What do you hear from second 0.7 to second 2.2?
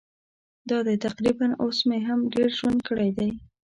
دی تقریباً اوس مې هم